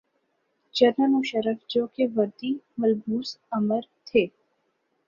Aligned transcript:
General 0.75 1.11
Musharraf 1.17 1.57
جوکہ 1.71 2.05
وردی 2.15 2.51
ملبوس 2.79 3.29
آمر 3.57 3.81
تھے۔ 4.07 4.23